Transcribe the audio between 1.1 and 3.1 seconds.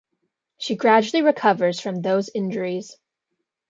recovers from those injuries.